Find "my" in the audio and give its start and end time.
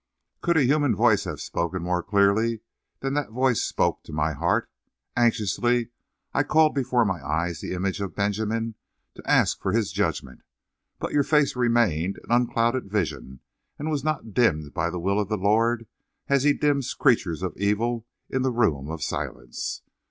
4.11-4.33, 7.05-7.23